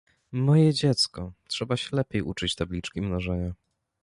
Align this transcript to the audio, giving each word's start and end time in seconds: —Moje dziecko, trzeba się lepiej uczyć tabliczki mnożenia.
—Moje 0.45 0.73
dziecko, 0.73 1.33
trzeba 1.47 1.77
się 1.77 1.89
lepiej 1.95 2.21
uczyć 2.21 2.55
tabliczki 2.55 3.01
mnożenia. 3.01 3.53